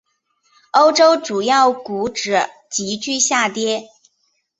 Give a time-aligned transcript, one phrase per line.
[0.71, 2.35] 欧洲主要股指
[2.71, 3.83] 急剧下跌。